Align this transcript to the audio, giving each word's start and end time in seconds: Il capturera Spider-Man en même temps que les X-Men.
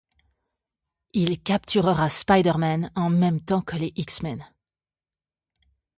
Il 1.13 1.43
capturera 1.43 2.09
Spider-Man 2.09 2.91
en 2.95 3.11
même 3.11 3.39
temps 3.39 3.61
que 3.61 3.75
les 3.75 3.93
X-Men. 3.95 4.43